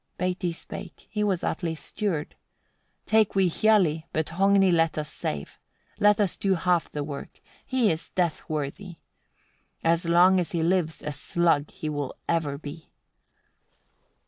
57. 0.17 0.33
Beiti 0.33 0.55
spake, 0.55 1.07
he 1.11 1.23
was 1.23 1.43
Atli's 1.43 1.79
steward 1.79 2.33
Take 3.05 3.35
we 3.35 3.47
Hialli, 3.51 4.05
but 4.11 4.29
Hogni 4.29 4.71
let 4.71 4.97
us 4.97 5.13
save. 5.13 5.59
Let 5.99 6.19
us 6.19 6.37
do 6.37 6.55
half 6.55 6.91
the 6.91 7.03
work; 7.03 7.39
he 7.63 7.91
is 7.91 8.09
death 8.09 8.41
worthy. 8.49 8.95
As 9.83 10.05
long 10.09 10.39
as 10.39 10.53
he 10.53 10.63
lives 10.63 11.03
a 11.03 11.11
slug 11.11 11.69
he 11.69 11.87
will 11.87 12.15
ever 12.27 12.57
be. 12.57 12.89